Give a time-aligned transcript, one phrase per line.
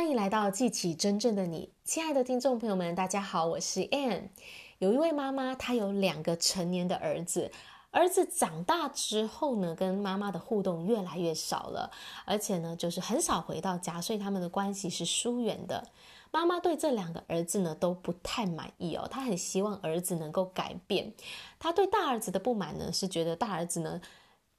[0.00, 4.30] 欢迎来到记起真正的你，亲爱的听众朋友们，大家好，我是 Ann。
[4.78, 7.52] 有一位妈妈，她有两个成年的儿子，
[7.90, 11.90] 儿子长大之后呢，跟妈妈的互动越来越少了，
[12.24, 15.86] 而且呢，就是很少回到家，所以他们的关系是疏远的。
[16.30, 21.12] 妈妈对这两个儿子呢都不太满意哦，她很希望儿子能够改变。
[21.58, 24.00] 她对大儿子的不满呢，是觉得大儿子呢，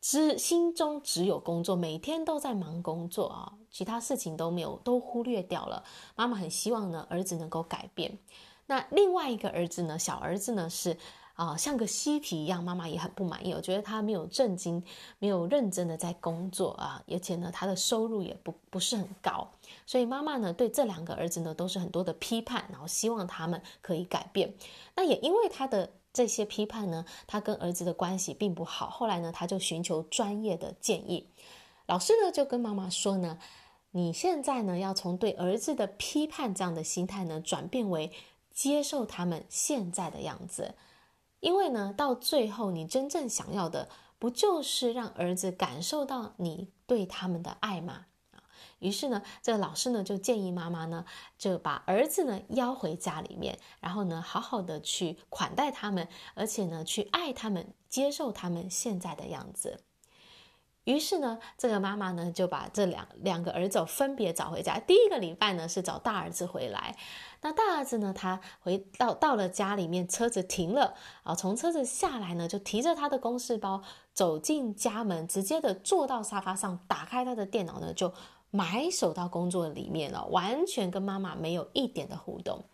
[0.02, 5.84] 只心中只有工作，每天都在忙工作啊，其他事情都没有，都忽略掉了。
[6.16, 8.18] 妈妈很希望呢，儿子能够改变。
[8.66, 10.98] 那另外一个儿子呢，小儿子呢是
[11.42, 14.84] 啊，像个嬉皮一样，妈妈也很不满意，我觉得他没有正经，
[15.18, 19.50] 没有认真的在工作啊，而且呢，他的收入也不不是很高。
[19.88, 24.54] 所以妈妈呢，对这两个儿子呢，都是很多的批判，然后希望他们可以改变。
[24.96, 28.92] 那也因为他的这些批判呢，他跟儿子的关系并不好。
[28.92, 31.26] 后来呢，他就寻求专业的建议。
[31.88, 33.40] 老师呢，就跟妈妈说呢，
[33.90, 38.12] 你现在呢，要从对儿子的批判这样的心态呢，转变为
[38.54, 40.76] 接受他们现在的样子。
[41.42, 48.06] 因为呢，到最后你真正想要的，不就是让儿子感受到你对他们的爱吗？
[48.80, 51.06] 于是呢，这个老师呢就建议妈妈呢，
[51.38, 59.84] 就把儿子呢邀回家里面，然后呢好好的去款待他们，而且呢去爱他们，接受他们现在的样子。
[60.84, 64.80] 于是呢，这个妈妈呢就把这两两个儿子分别找回家。
[64.80, 66.96] 第一个礼拜呢是找大儿子回来，
[67.42, 78.14] 那大儿子呢他回到到了家里面，车子停了啊，从车子下来呢就提着他的公事包走进家门，直接的坐到沙发上，打开他的电脑呢就。
[78.54, 82.66] 埋首到工作里面了，完全跟妈妈没有一点的互动。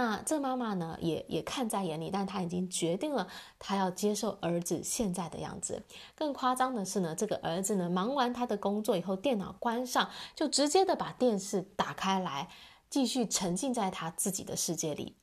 [0.00, 3.26] 那这妈妈呢，也也看在眼里，但她已经决定了，
[3.58, 5.82] 她要接受儿子现在的样子。
[6.14, 12.48] 更夸张的是呢，这个儿子呢，忙完他的工作以后，电脑关上，就直接的把电视打开来，
[12.88, 15.16] 继续沉浸在他自己的世界里。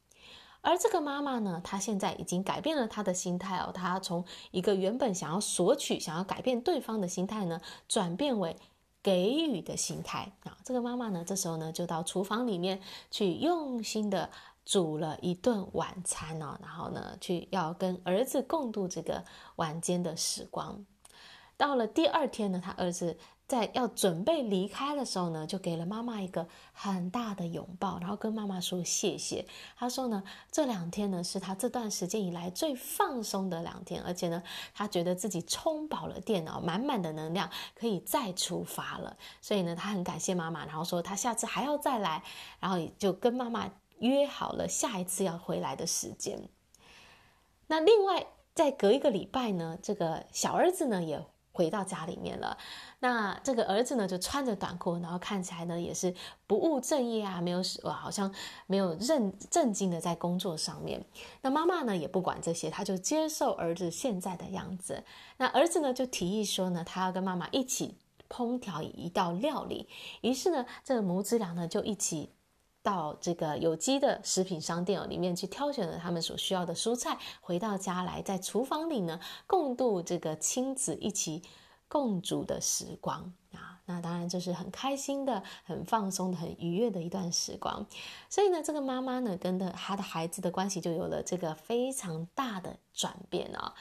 [0.60, 8.58] 而这个妈妈呢，她现在已经改变了她的心态哦，她从一个原本想要索取、想要改变对方的心态呢，转变为。
[9.06, 12.82] 给予的心态啊，这个妈妈呢，这时候呢就到厨房里面
[13.12, 14.32] 去用心的
[14.66, 19.24] 煮了一顿晚餐哦，然后呢去要跟儿子共度这个
[19.56, 20.86] 晚间的时光。
[21.56, 23.18] 到了第二天呢，他儿子。
[23.48, 29.46] 在要准备离开的时候呢，就给了妈妈一个很大的拥抱，然后跟妈妈说谢谢。
[29.78, 34.42] 他说呢，这两天呢是他这段时间以来最放松的两天，而且呢，
[34.74, 39.16] 他觉得自己充饱了电脑，满满的能量，可以再出发了。
[39.42, 42.24] 所以呢，他很感谢妈妈，然后说他下次还要再来，
[42.60, 43.70] 然后就跟妈妈
[44.06, 46.50] 约好了下一次要回来的时间。
[47.68, 51.26] 那另外再隔一个礼拜呢，这个小儿子呢也。
[51.58, 52.58] 回到家里面了，
[53.00, 56.14] 那这个儿子呢就穿着短裤，然后看起来呢也是
[56.48, 58.30] 不务正业啊，没有哇，好像
[58.68, 61.02] 没有认正经的在工作上面。
[61.44, 65.06] 那妈妈呢也不管这些，他就接受儿子现在的样子。
[65.38, 67.96] 那儿子呢就提议说呢，他要跟妈妈一起
[68.28, 69.88] 烹调一道料理。
[70.20, 72.34] 于是呢，这个母子俩呢就一起
[72.86, 81.42] 到这个有机的食品商店里面去挑选了他们所需要的蔬菜，回到家来，在厨房里呢共度这个亲子一起
[81.88, 87.84] 共煮的时光啊，那当然就是很开心的、很放松的、很愉悦的一段时光。
[88.30, 93.74] 所以呢，这个妈妈呢跟的她的孩子的关系就有了这个非常大的转变啊。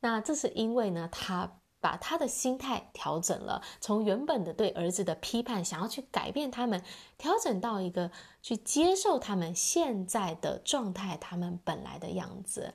[0.00, 1.58] 那这是因为呢，她。
[1.80, 6.82] 把他的心态调整了，从原本的对儿子的批判，想要去改变他们，
[7.16, 8.10] 调整到一个
[8.42, 12.74] 去接受他们现在的状态，他们本来的样子。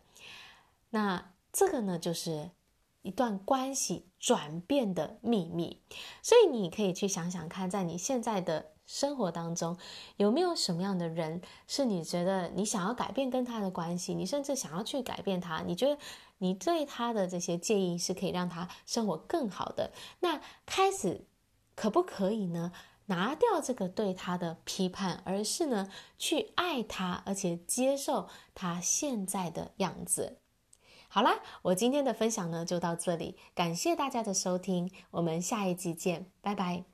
[0.92, 2.52] 那这个呢，就是
[3.02, 5.81] 一段关系转变的秘密。
[6.22, 9.77] 所以你可以去想想看，在你现在的生活当中，
[10.17, 15.97] 有没有什么样的人是你觉得你想要改变跟他的关系，你甚至想要去改变他，你觉得？
[16.39, 19.94] 你对他的这些建议是可以让他生活更好的。
[20.19, 21.25] 那开始
[21.73, 22.73] 可不可以呢？
[23.05, 30.39] 拿掉这个对他的批判，而是呢去爱他，而且接受他现在的样子。
[31.07, 36.93] 好啦，我今天的分享呢就到这里，感谢大家的收听，我们下一集见，拜拜。